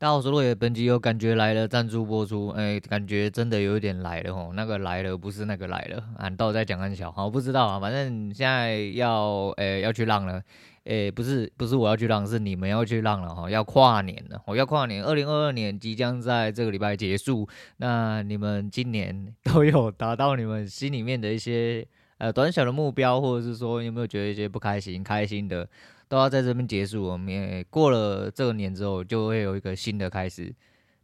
[0.00, 10.42] 大家好，我是洛野，本集有感觉来了，赞助播出，哎、感觉真的有一点来了吼，那个来了不是那个来了，俺到底在讲安小，好，不知道啊，反正现在要，哎、要去浪了，
[10.84, 17.46] 哎、不是，不是我要去浪，是你们要去浪了哈，要跨年了，我要跨年，二零二二年即将在这个礼拜结束，
[17.76, 21.86] 那你们今年都有达到你们心里面的一些
[22.16, 25.68] 呃短小的目标，或者是说有没有觉得一些不开心、开心的？
[26.10, 30.52] 都要在这边结束，我们也过了这个年之后，就会有一个新的开始。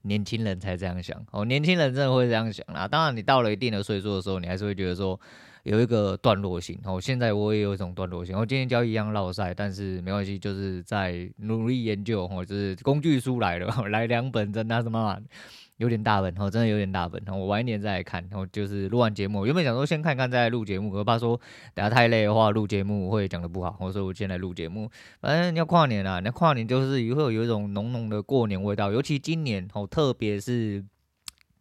[0.03, 2.87] 年轻人才这样想哦，年轻人真的会这样想啦。
[2.87, 5.19] 当然，你到了一定的岁数的时候，你还是会觉得说
[5.65, 7.01] 有一个段落性哦。
[7.01, 15.19] 现在我也有一种段落性，我今天教一样烙赛，但是没关系，就是在努力研究哦，就是工具书来了，来两本真的什么。
[15.79, 17.23] 有点大本哦，真的有点大本。
[17.29, 21.41] 我晚一点再来看，然后就是录完节目，原本想说先看看再录节目，我怕说
[21.75, 24.91] 等下太累的话，录节目会讲的不好，我说我先来录节目。
[25.21, 30.85] 反正要跨年啦，那跨年就是以后有一种浓浓的过年味道，尤其今年哦，特别是。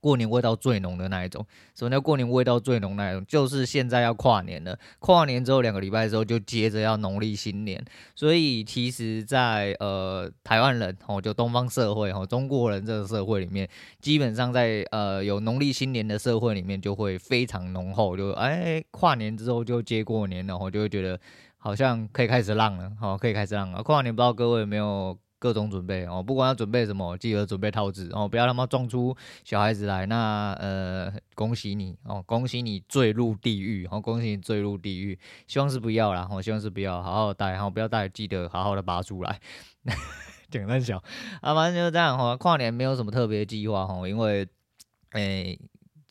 [0.05, 3.25] 过年味道最浓的那一种，什么叫过年味道最浓那一种？
[3.27, 13.67] 就是现在要跨年了，跨年之后两个礼拜之后就接着要农历新年，所以其实在，呃台湾人哦，就东方社会哦，中国人这个社会里面，
[13.99, 21.19] 基本上在呃有农历新年的社会里面就会非常浓厚，就哎跨年之后就接过年了，然后就会觉得
[21.57, 23.81] 好像可以开始浪了，好可以开始浪了。
[23.81, 25.17] 跨年不知道各位有没有？
[25.45, 30.03] 各种准备哦，不管要准备什么，记得准备套子哦，不要他妈撞出小孩子来。
[30.07, 35.19] 那呃，恭喜你哦，恭喜你坠入地狱哦，恭喜你坠入地狱。
[35.45, 39.39] 希望是不要啦，我希望是不要，好好带哈，不要带，记得好好的拔出来。
[40.49, 40.97] 简单小
[41.41, 42.35] 啊，反正就是这样哈。
[42.37, 44.47] 跨年没有什么特别计划哈，因为
[45.11, 45.53] 诶。
[45.53, 45.59] 欸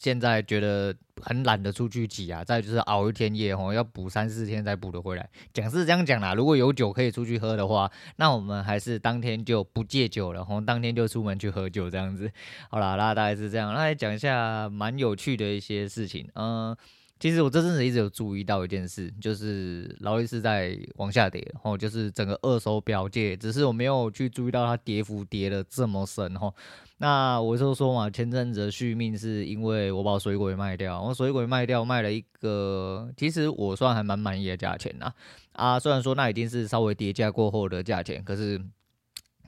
[0.05, 5.27] 现在觉得很懒得出去挤啊，再就是熬一天夜吼，要补三四天才补得回来。
[5.55, 12.31] 讲是这样讲啦，如果有酒可以出去喝的话，那我们还是当天就不戒酒了吼，当天就出门去喝酒这样子。
[12.69, 16.29] 好啦，那大概是这样，那来讲一下蛮有趣的一些事情。
[16.35, 16.77] 嗯，
[17.21, 26.55] 其实我这阵子一直有注意到一件事，就是劳力士在往下跌，吼，就是整个二手表界，只是我没有去注意到它跌幅跌得这么深吼。
[26.99, 35.13] 那我就说嘛，前阵子的续命是因为我把水鬼卖掉，我水鬼卖掉卖了一个，其实我算还蛮满意的价钱呐。
[35.53, 38.61] 啊，虽然说那已经是稍微跌价过后的价钱，可是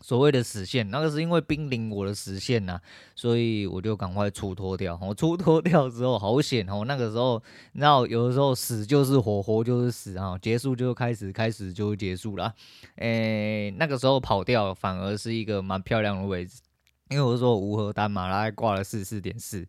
[0.00, 2.78] 所谓的死线，那个是因为濒临我的死线呐，
[3.14, 4.98] 所以我就赶快出脱掉。
[5.02, 7.42] 我出脱掉之后好险哦，那个时候
[7.72, 12.54] 你知道，有的时候死就是活，活就是死啊，结束就开始，开始就结束了。
[12.96, 16.60] 诶，那个时候跑掉反而是一个蛮漂亮的位置。
[17.08, 19.64] 因为我说无核单嘛，然后挂了四四点四，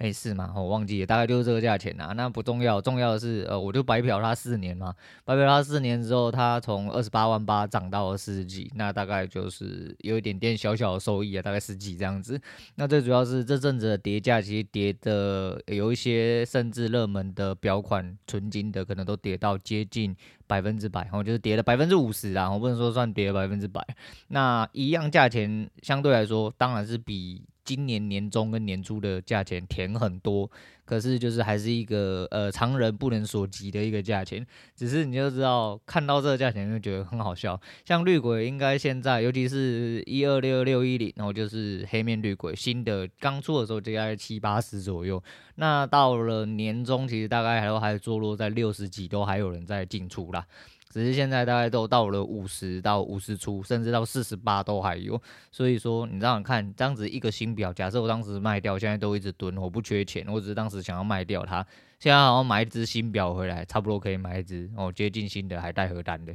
[0.00, 0.50] 哎是吗？
[0.56, 2.14] 我忘记了，大概就是这个价钱啊。
[2.16, 4.94] 那不重要，重要的是，呃，我就白嫖他四年嘛，
[5.26, 12.40] 白嫖他四年之后，他从二十八万八涨到了四十几，那大概就是有一点点小小的收益啊，大概十几这样子。
[12.76, 20.16] 那最主要是这阵子的跌价，其实跌的有一些甚至热门的表款纯金的，可能都跌到接近。
[20.46, 23.80] 百分之百，然后就是跌了百分之五十啊，我不能说算跌了百分之百。
[24.26, 27.40] 那一样价钱相对来说，当然是比
[27.70, 30.50] 今年年中跟年初的价钱甜很多。
[30.84, 34.44] 可是就是还是一个呃常人不能所及的一个价钱。
[34.74, 37.60] 只是你就知道看到这个价钱就觉得很好笑。
[37.84, 45.22] 像绿鬼应该现在，尤其是一二六六一零，然后就是黑面绿鬼新的刚出的时候就在七八十左右。
[45.54, 50.44] 那到了年中，其实大概还都还坐落在六十几，都还有人在进出啦。
[50.90, 55.18] 只是现在大概都到了五十到五十出，甚至到四十八都还有。
[55.52, 61.64] 所以说，你这样看，这样子一个新表，假设我当时卖掉，现在都一直蹲，我不缺钱，我只是当时想要卖掉它。
[62.00, 66.32] 现在好像买一只新表回来，差不多可以买一只哦，接近新的，还带盒单的，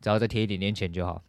[0.00, 1.22] 只要再贴一点点钱就好。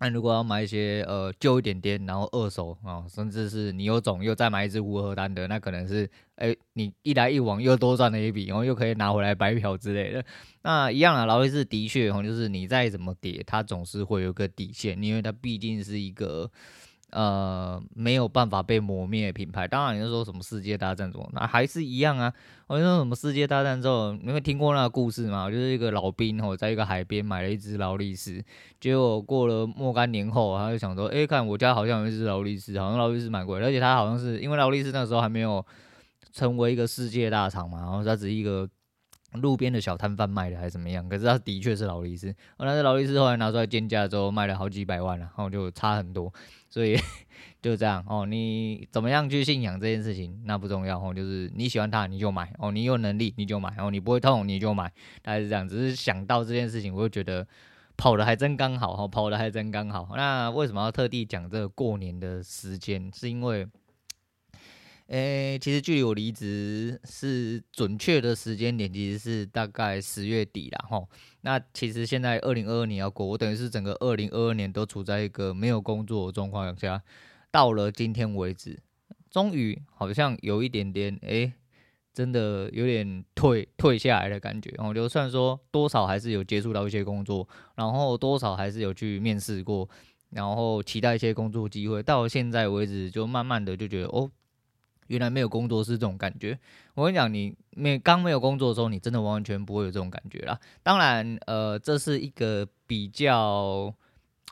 [0.00, 10.24] 那如果要买一些呃旧一点点，然后二手啊、甚至是你有种又再买一只无核单的，那可能是哎、你一来一往又多赚了一笔，然后又可以拿回来白嫖之类的。
[10.62, 16.50] 那一样啊，劳力士的确哦，就是你再怎么跌，它总是会有个底线，因为它毕竟是一个。
[17.10, 22.32] 呃，没有办法被磨灭的品牌，当然你就说什么世界大战中，那还是一样啊。
[22.66, 25.50] 我就说什么世界大战之后，你会听过那个故事吗？
[25.50, 28.44] 就是一个老兵哦，在一个海边买了一只劳力士，
[28.80, 35.64] 结果过了若干年后，他就想说，哎，看我家好像有一只劳力士，好像劳力士蛮贵，而且他好像是因为劳力士那时候还没有
[36.32, 38.68] 成为一个世界大厂嘛，然后他只是一个。
[39.34, 41.08] 路边的小摊贩卖的还是怎么样？
[41.08, 46.32] 可是它的确是劳力士，后来是劳力士后来拿出来鉴价之后卖了好几百万了，然后就差很多，
[46.68, 46.98] 所以
[47.62, 48.26] 就这样哦。
[48.26, 54.92] 你怎么样去信仰这件事情，那不重要哦，就是你喜欢它你就买哦，你有能力你就买哦，你不会痛你就买，
[55.22, 55.68] 大概是这样。
[55.68, 57.46] 只是想到这件事情，我就觉得。
[57.96, 60.08] 跑的还真刚好哈，跑的还真刚好。
[60.16, 63.10] 那为什么要特地讲这个过年的时间？
[63.14, 63.66] 是因为，
[65.10, 71.04] 诶，其实距离我离职是准确的时间点，其实是大概十月底了哈。
[71.40, 77.02] 那其实现在二零二二年要过，我等于是整个二零二二年都处在一个没有工作的状况下，
[77.50, 78.78] 到了今天为止，
[79.30, 81.52] 终于好像有一点点诶。
[82.12, 89.88] 真的有点退退下来的感觉，然后就算说多少还是有接触到一些工作，然后多少还是有去面试过，
[90.30, 92.02] 然后期待一些工作机会。
[92.02, 94.28] 到现在为止，就慢慢的就觉得哦，
[95.10, 96.58] 原来没有工作是这种感觉。
[96.94, 100.58] 我跟你讲，你没刚没有工作的时候，你真的完完全不会有这种感觉啦。
[100.82, 103.92] 当然，呃，这是一个比较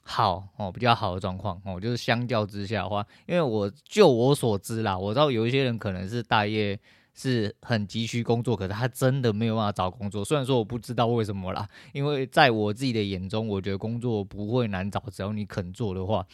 [0.03, 6.79] 好哦，比较好的状况哦，就是相较之下的话，因为我就我所知啦，我知道有一些人可能是大业。
[7.21, 10.25] 是很急需工作，可是他真的没有办法找工作。
[10.25, 16.25] 虽然说我不知道为什么啦，因为在我自己的眼中，我觉得工作不会难找，只要你肯做的话，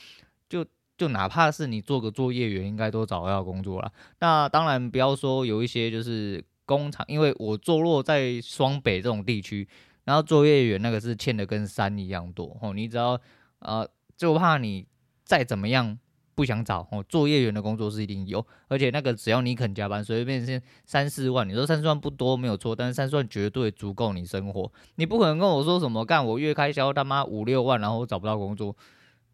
[0.47, 0.63] 就
[0.97, 3.93] 就哪怕是你做个作业员，应该都找到工作了。
[4.21, 9.69] 那当然不要说有一些就是工厂，因为我坐落在双北这种地区，
[10.05, 12.73] 然后作业员那个是欠的跟山一样多哦。
[12.73, 13.21] 你只要
[13.61, 14.87] 呃，就怕你
[15.25, 15.99] 再怎么样。
[16.37, 24.73] 不想找哦，作业员的工作是一定有，而且那个只要你肯加班，随便先三四万，你说三四万不多没有错，但是三四万绝对足够你生活。
[24.97, 28.77] 你不可能跟我说什么干我月开销他妈五六万，然后我找不到工作，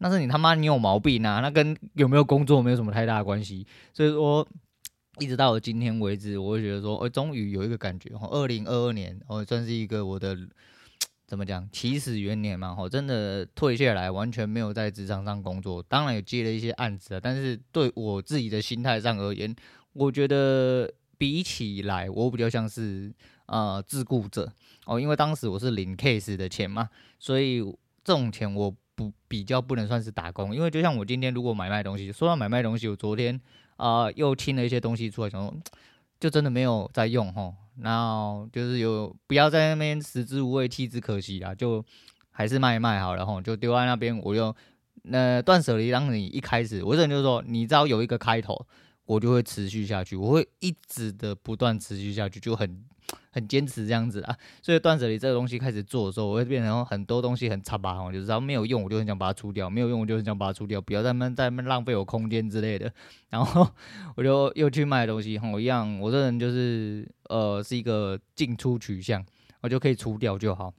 [0.01, 1.39] 那是你他妈你有毛病啊！
[1.39, 3.65] 那跟有没有工作没有什么太大关系。
[3.93, 4.45] 所以说，
[5.19, 10.37] 一直到今天为止，我会觉得说，我终于有一个感觉，二零二二年哦，算是一个我的。
[11.27, 11.65] 怎么讲？
[11.71, 15.81] 起始元年嘛，吼，真的退下来，完全没有在职场上工作。
[15.81, 19.55] 当然有接了一些案子啊，但是对我自己的心态上而言，
[19.93, 23.09] 我觉得比起来，我比较像是
[23.45, 24.51] 呃自雇者
[24.85, 27.61] 哦，因为当时我是领 case 的钱嘛，所以
[28.03, 30.55] 这种钱我不比较不能算是打工。
[30.55, 33.39] 因为就像我今天如果买卖东西，说到买卖东西，我昨天
[33.77, 35.53] 啊、又清了一些东西出来，想说
[36.19, 37.55] 就真的没有在用吼。
[37.79, 41.83] 然后就是有不要在那边食之无味弃之可惜啦，就
[42.29, 44.17] 还是卖一卖好了吼，就丢在那边。
[44.19, 44.55] 我就
[45.03, 48.67] 那断舍离，让你一开始，我这人就是说，你只要有一个开头，
[49.05, 52.83] 我就会持续下去，我会一直的不断持续下去，就很。
[53.31, 62.91] 很坚持这样子啊，所以断舍离这个东西开始做的时候，我会变成很多东西很差吧，我就知道没有用，我就很想把它出掉；没有用，我就很想把它出掉，不要在那在那浪费我空间之类的。
[63.29, 63.67] 然后
[64.15, 69.25] 我就又去卖东西，我一样，我这人就是呃是一个进出取向，
[69.61, 70.73] 我就可以出掉就好。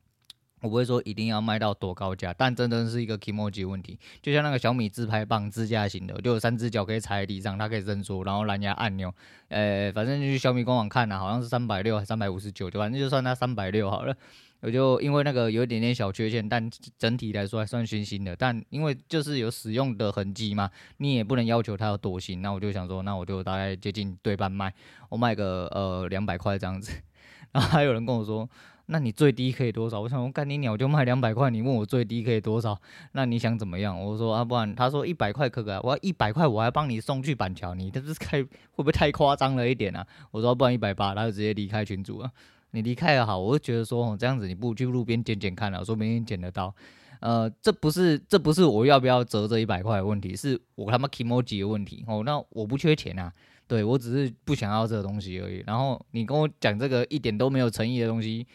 [0.63, 3.99] 我不会说一定要卖到多高价，但真的是一个 kimochi 问题。
[4.23, 9.13] 就像那个小米自拍棒支架型的，就有三只脚可以踩在地上，它可以伸缩，然后蓝牙按钮。
[9.49, 14.17] 呃，反正就去小米官网看呐，好像是三百六还三百五十九，就反正就算它三百六好了。
[14.61, 18.37] 我就因为那个有一点点小缺陷，但整体来说还算新新的。
[18.37, 22.41] 但因为就是有使用的痕迹嘛，你也不能要求它有多新。
[22.41, 24.73] 那我就想说，那我就大概接近对半卖，
[25.09, 26.93] 我卖个呃两百块这样子。
[27.51, 28.49] 然后还有人跟我说。
[28.93, 29.99] 那你最低可以多少？
[30.03, 32.79] 我想我干你鸟就卖两百块，你问我最低可以多少？
[33.13, 33.99] 那你想怎么样？
[33.99, 35.81] 我说啊，不然他说一百块可可？
[35.83, 40.07] 我要一百块，我还帮你送去板桥，你这是开会不会太夸张了一点啊？
[40.31, 42.31] 我说不然一百八，他就直接离开群组了。
[42.73, 46.75] 你离开也好，我就觉得说哦这样子你不去路边捡捡看了，说不定捡得到。
[47.21, 52.23] 呃，这不是这不是我要不要折这一百块的问题，是我他妈 k i m o j i 的问题哦。
[52.27, 53.33] 那我不缺钱啊，
[53.67, 55.63] 对我只是不想要这个东西而已。
[55.67, 58.47] 然后你跟我讲这个一点都没有诚意的东西。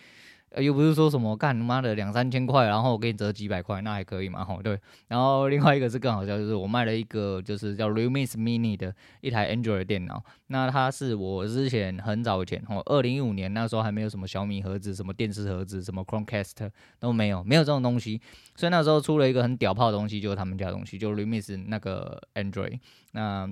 [0.52, 4.46] 呃，又不是说什么干他妈的两三千块，然后我给你折几百块，那还可以嘛？
[4.46, 4.80] 吼，对。
[5.10, 10.24] 然后另外一个是更好笑，就是我卖了一个就是叫 Realme Mini 的一台 Android 电脑。
[10.48, 18.22] 那它是我之前很早以前，吼，二零一五年那时候还没有什么小米盒子、什么电视盒子、什么 Chromecast 都没有，没有这种东西。
[18.56, 22.80] 所以那时候出了一个很屌炮的东西，就是他们家的东西，就 Realme 那个 Android。
[23.12, 23.50] 那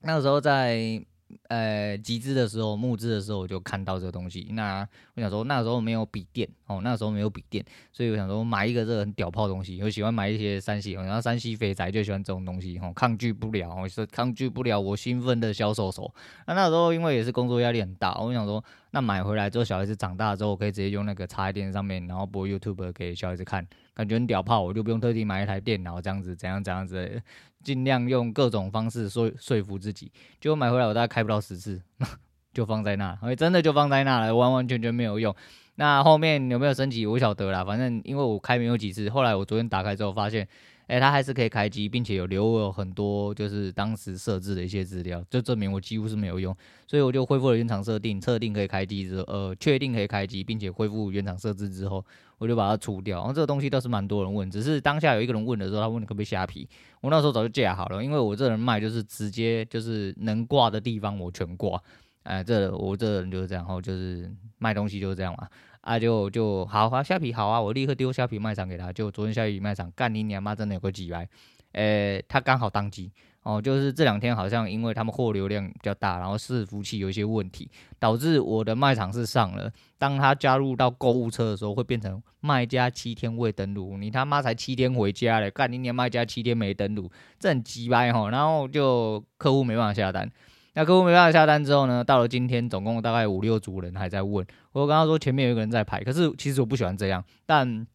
[0.00, 1.04] 那个时候在。
[1.48, 4.48] 呃，集资的时候，募资的时候，我就看到这个东西。
[4.52, 9.82] 那我想说，那时候没有笔电哦，那时候没有笔电，所以我想说买一个这个很屌炮的东西。
[9.82, 16.12] 我喜欢买一些三 C，然后三 C 肥宅就喜欢这种东西，哦，抗拒不了，是抗拒不了我兴奋的销售手。
[16.46, 18.62] 那那时候因为也是工作压力很大，我想说，
[18.92, 27.22] 那买回来之后，小孩子长大之后，我可以直接用那个插在电视上面，然后播 YouTube 给小孩子看，感觉很屌炮，我就不用特地买一台电脑这样子，怎样怎样子的。
[27.64, 31.80] 尽量用各种方式说说服自己，结果买回来我大概开不到十次，
[32.52, 35.34] 就放在那，真的就放在那了，完完全全没有用。
[35.76, 40.46] 那后面有没有升级我晓得啦，反正因为我开没有几次，后来我昨天打开之后发现，
[40.92, 46.54] 诶、哎，它还是可以开机，并且有留有很多就是当时设置的一些资料，就证明我几乎是没有用，
[46.86, 52.04] 所以我就恢复了原厂设定，测定可以开机之后，呃，确定可以开机，并且恢复原厂设置之后，
[52.36, 53.16] 我就把它除掉。
[53.20, 56.68] 然后这个东西倒是蛮多人问，只是当下有一个人问的时候，他问你可不可以虾皮，
[57.00, 61.82] 我那时候早就架好了，因为我这人卖就是直接就是能挂的地方我全挂，
[62.24, 65.48] 哎，这我这人就是这样，然后就是卖东西就是这样嘛。
[65.82, 68.92] 啊就，就就好啊，虾皮好啊，我立刻丢虾皮卖场给他。
[68.92, 71.28] 就昨天虾皮卖场干你娘妈，真的有个几百，
[71.72, 73.10] 诶，他刚好当机
[73.42, 79.68] 哦，就是这两天好像因为他们货流量比较大，然后伺服器有一些问题，导致我的卖场是上了。
[79.98, 87.10] 当他加入到购物车的时候，会变成卖家七天未登录，你他妈才七天回家嘞，干你娘卖家七天没登录，
[87.40, 90.30] 这很鸡掰哈，然后就客户没办法下单。
[90.74, 94.46] 那客户没办法下单之后呢，到了今天，总共大概五六组人还在问。
[94.72, 97.22] 我刚刚说前面有一个人在排，可是其实我不喜欢这样。
[97.44, 97.86] 但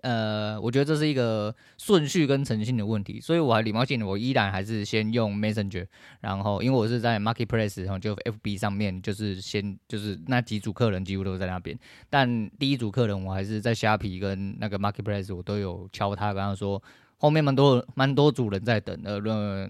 [0.00, 5.86] 呃，我觉得这是一个顺序跟诚信的问题，所以我还礼貌性的，我依然还是先用 Messenger。
[6.20, 11.78] 然后因为我是在 Marketplace，然后就 FB 上面，就是先就是那几组客人几乎都在那边。
[12.08, 16.82] 但第一组客人我还是在虾皮跟那个 Marketplace，我都有敲他，跟他说。
[17.18, 19.18] 后面蛮多蛮多主人在等，呃，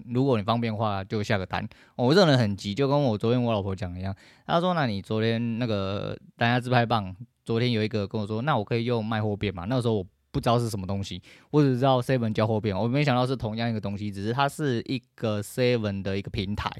[0.05, 1.67] 如果你方便的话，就下个单。
[1.95, 4.15] 我这人很急，就跟我昨天我老婆讲一样。
[4.45, 10.05] 她说：“那你昨天那个单家自拍棒，昨天有一个跟我说，那我可以用卖货币嘛？”那个时候我。
[10.31, 16.71] 不知道是什么东西，我只知道 Seven 交货便，我没想到是同样一个东西，只是它是一个 Seven 的一个平台。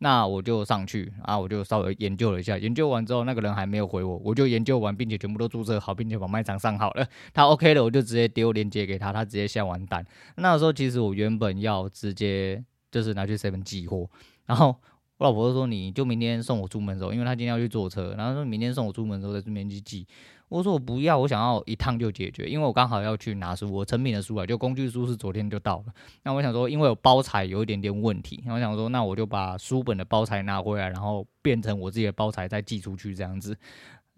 [0.00, 7.08] 那我就上去啊，我就稍微研究了一下，研究完之后那个人还没有回我，我就研究完，并且全部都注册好，并且把卖场上好了。
[7.32, 10.04] 他 OK 了，我就直接丢链接给他，他直接下完单。
[10.36, 14.08] 那时候其实我原本要直接就是拿去 Seven 寄货，
[14.44, 14.76] 然后
[15.16, 20.06] 我老婆就说，你就明天送我出门的时候，因为他今天要去坐车，然后说明天送我出门的时候在这边去寄。
[20.48, 25.92] 我说我不要，我想要一趟就解决，因为我刚好要去拿书，我成品的书啊，就工具书是昨天就到了。
[26.22, 33.56] 那我想说，因为有包材有一点点问题，我想说，那我就把书本的包材拿回来，然后变成我自己的包材再寄出去这样子。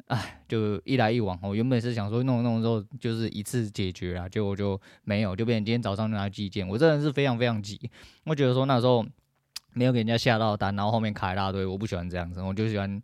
[0.06, 6.66] 哎，就一来一往，我原本是想说弄弄之后就是一次解决啊，结果就没有，就变成今天早上就拿寄件。
[6.68, 7.90] 我这人是非常非常急，
[8.25, 9.04] 我觉得说那时候
[9.72, 13.02] 没有给人家下到单，然后后面卡一大堆，我不喜欢这样子，我就喜欢。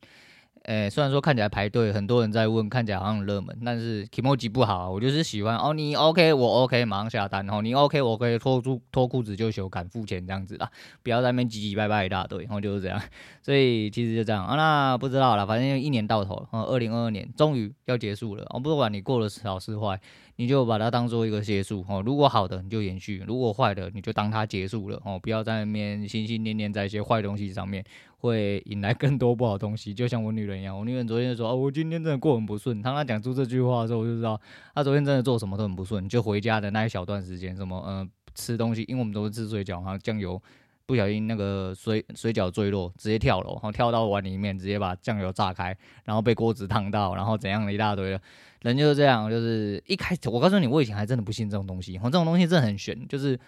[0.67, 10.69] 诶、虽然说看起来排队很多人在问，看起来好像热门，但是 kimoji 不好，我就是喜欢哦，你 OK 我 OK，马上下单，然后你 OK 我可以脱裤脱裤子就休，敢付钱这样子啦，
[11.05, 13.01] 不要在那边唧唧拜拜一大堆，然后就是这样，
[13.43, 20.01] 所以其实就这样啊，那不知道了，反正一年到头了，二零二二年终于要结束了，哦，不管你过了是好是坏。
[20.39, 27.83] 你就把它当做一个结束哦，如果好的你就延续，如果坏的你就当它结束了哦，不要在那边心心念念在一些坏东西上面，
[28.19, 29.93] 会引来更多不好东西。
[29.93, 32.81] 就像我女人一样，我女人昨天就说哦，我今天真的过很不顺。
[32.83, 34.41] 当她讲出这句话的时候，我就知道
[34.75, 36.09] 她昨天真的做什么都很不顺。
[36.09, 40.41] 就回家的那一小段时间，什么嗯、吃东西，因为我们都是吃水饺哈，酱油
[40.87, 48.21] 不小心那个水水饺坠落，直接跳楼，然后跳到碗里面，直接把酱油炸开，然后被锅子烫到，然后怎样的一大堆的。
[48.63, 53.39] 人就是这样，就是一开始我告诉你，我以前还真的不信这种东西，这种东西真的很玄，就是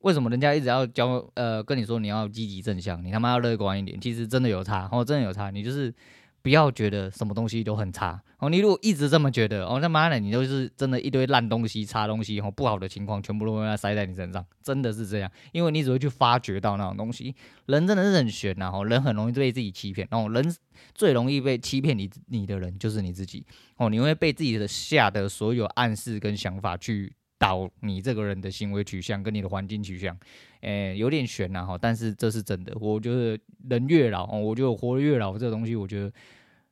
[0.00, 5.94] 为什么人家一直要教呃跟你说你要积极正向，你他妈要乐观一点，其实真的有差，哦，真的有差，你就是。
[6.40, 17.34] 不要觉得什么东西都很差哦，你如果一直这么觉得哦，他妈的，你都是真的一堆烂东西、差东西哦，不好的情况全部都会塞在你身上，真的是这样，因为你只会去发掘到那种东西。
[17.66, 20.54] 人真的是很玄呐，哦，人很容易被自己欺骗，哦，人
[20.94, 23.44] 最容易被欺骗你你的人就是你自己
[23.76, 27.12] 哦，你会被自己的下的所有暗示跟想法去。
[27.38, 30.16] 导你这个人的行为取向跟你的环境取向，
[30.62, 32.72] 诶、有点悬呐哈，但是这是真的。
[32.80, 36.12] 我觉得人越老，我觉得活越老，这个东西我觉得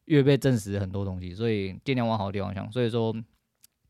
[0.07, 2.71] 越被证实很多东西，所以尽量往好的地方想。
[2.73, 3.15] 所以说，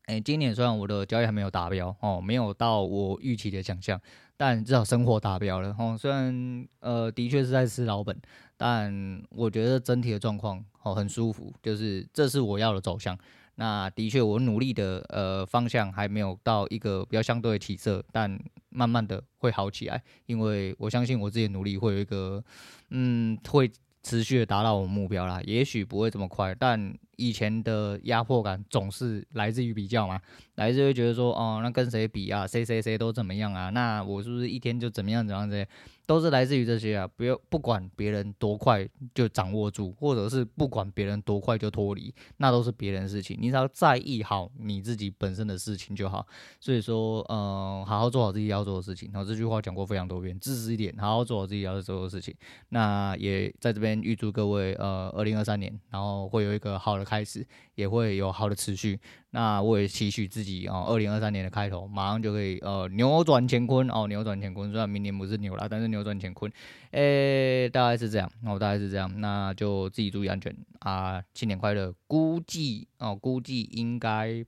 [0.05, 3.99] 诶、今年虽然我的交易还没有达标哦，没有到我预期的想象，
[4.37, 5.97] 但至少生活达标了哦。
[5.99, 8.15] 虽然呃，的确是在吃老本，
[8.55, 13.17] 但我觉得整体的状况哦很舒服，就是这是我要的走向。
[13.59, 22.43] 那的确，我努力的呃方向还没有到一个比较相对的起色，但慢慢的会好起来，因为我相信我自己的努力会有一个，
[22.91, 23.69] 嗯，会
[24.03, 25.41] 持续的达到我目标啦。
[25.43, 30.19] 也许不会这么快，但以前的压迫感总是来自于比较嘛，
[30.55, 32.47] 来自于觉得说，哦，那跟谁比啊？
[32.47, 33.69] 谁谁谁都怎么样啊？
[33.71, 35.67] 那我是不是一天就怎么样怎么样这些？
[36.05, 43.37] 都是来自于这些啊，不要不管别人多快就掌握住，或者是不管别人多快就脱离，那都是别人的事情。
[43.37, 46.25] 你只要在意好你自己本身的事情就好。
[46.61, 49.09] 所以说，嗯、好好做好自己要做的事情。
[49.11, 52.33] 然后这句话讲过非常多遍，自私一点，好好做好自己要做的事情。
[52.69, 58.99] 那也在这边预祝各位，呃，二零二三年，然后会有一个好的开始，也会有好的持续。
[59.31, 64.69] 那我也期许自己哦，二零二三年的开头马上就可以呃扭转乾坤哦，扭转乾坤。
[64.71, 66.51] 虽然明年不是牛了，但是扭转乾坤，
[66.91, 69.09] 诶、大概是这样哦，大概是这样。
[69.21, 71.93] 那就自己注意安全啊，新年快乐！
[72.07, 74.45] 估计哦，估计应该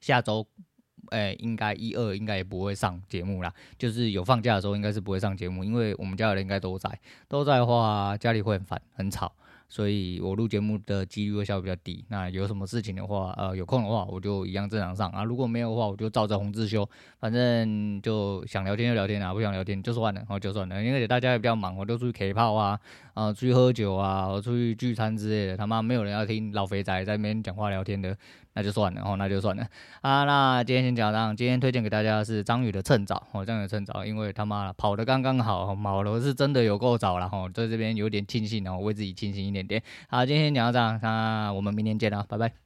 [0.00, 0.46] 下周。
[1.10, 9.30] 哎、欸，应该一二应该也不会上节目啦，就是有放假的时候应该是不会上节目，因为我们家的人应该都在，都在的话家里会很烦很吵。
[9.74, 12.04] 所以我录节目的几率会稍微比较低。
[12.06, 15.24] 那有什么事情的话，呃，有空的话我就一样正常上啊。
[15.24, 16.88] 如果没有的话，我就照着红字修。
[17.18, 20.80] 反正就想聊天就聊天啊，不想聊天就算了，然后就算了。
[20.80, 22.78] 因为大家也比较忙，我都出去 K 炮啊，
[23.14, 25.56] 啊、出去喝酒啊，我出去聚餐之类的。
[25.56, 28.16] 他妈没有人要听老肥仔在那边讲话聊天的，
[28.54, 29.66] 那就算了，哦，那就算了
[30.00, 30.24] 啊。
[30.24, 39.66] 那今天先讲到这，今天推荐给大家的是张宇的趁早，哦，张宇趁早，因为他妈跑得刚刚好，跑的是真的有够早了，哦，在这边有点庆幸，然后为自己庆幸一点。
[39.66, 42.63] 点好，今天讲到这样，那我们明天见了，拜拜。